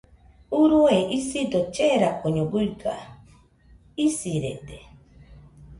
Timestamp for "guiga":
2.51-2.95